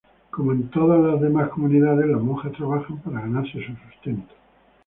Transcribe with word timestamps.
Como 0.31 0.51
en 0.53 0.67
todas 0.71 0.99
las 0.99 1.21
demás 1.21 1.49
comunidades, 1.49 2.07
las 2.09 2.19
monjas 2.19 2.53
trabajan 2.53 2.97
para 3.03 3.21
ganarse 3.21 3.63
su 3.63 3.75
sustento. 3.87 4.33